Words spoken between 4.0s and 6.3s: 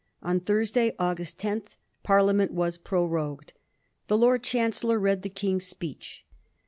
The Lord Chancellor read the King's speech.